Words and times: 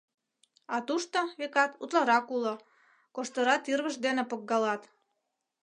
А 0.75 0.77
тушто, 0.87 1.19
векат, 1.39 1.71
утларак 1.83 2.27
уло, 2.35 2.53
коштыра 3.15 3.55
тӱрвышт 3.65 3.99
дене 4.05 4.23
погкалат. 4.31 4.81